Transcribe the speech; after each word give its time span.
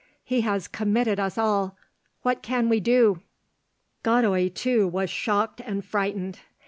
He 0.23 0.41
has 0.41 0.67
committed 0.67 1.19
us 1.19 1.37
all. 1.37 1.77
What 2.23 2.41
can 2.41 2.69
we 2.69 2.79
do?" 2.79 3.19
Godoy 4.01 4.49
too 4.49 4.87
was 4.87 5.11
shocked 5.11 5.61
and 5.63 5.85
frightened. 5.85 6.39